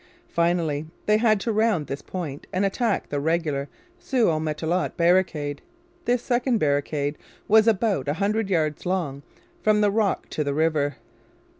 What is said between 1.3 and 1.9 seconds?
to round